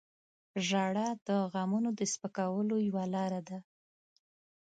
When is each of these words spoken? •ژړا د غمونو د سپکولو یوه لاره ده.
•ژړا 0.67 1.09
د 1.27 1.29
غمونو 1.53 1.89
د 1.99 2.01
سپکولو 2.13 2.75
یوه 2.87 3.03
لاره 3.13 3.41
ده. 3.47 3.59